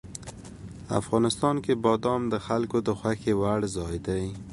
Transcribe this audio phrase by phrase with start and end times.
[1.01, 4.25] افغانستان کې بادام د خلکو د خوښې وړ ځای دی.